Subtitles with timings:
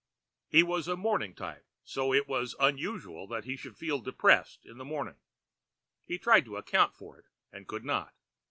[0.47, 4.79] He was a morning type, so it was unusual that he should feel depressed in
[4.79, 5.19] the morning.
[6.07, 8.15] He tried to account for it, and could not.